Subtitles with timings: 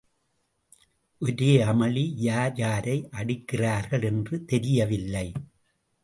[1.21, 2.13] ஒரே அமளி...
[2.15, 5.27] யார், யாரை அடிக்கிறார்கள் என்று தெரியவில்லை.